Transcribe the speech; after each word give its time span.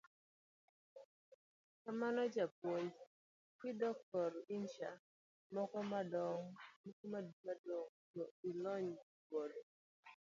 Kamano 1.83 2.21
japuonj, 2.35 2.87
kidok 3.59 3.97
kor 4.09 4.33
insha, 4.55 4.89
moko 5.53 5.77
modong' 5.91 6.47
to 8.13 8.23
alony 8.47 8.89
godo. 9.29 9.61